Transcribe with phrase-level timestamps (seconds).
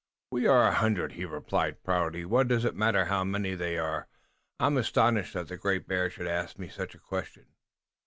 [0.31, 2.25] "We are a hundred," he replied proudly.
[2.25, 4.07] "What does it matter how many they are?
[4.59, 7.45] I am astonished that the Great Bear should ask me such a question."